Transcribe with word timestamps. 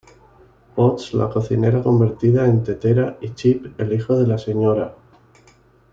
Potts, 0.77 1.11
la 1.13 1.27
cocinera 1.29 1.83
convertida 1.83 2.47
en 2.47 2.63
tetera, 2.63 3.19
y 3.21 3.35
Chip, 3.35 3.79
el 3.79 3.93
hijo 3.93 4.17
de 4.17 4.25
la 4.25 4.39
Sra. 4.39 4.95